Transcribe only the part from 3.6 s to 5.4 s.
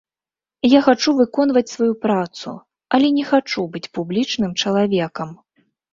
быць публічным чалавекам.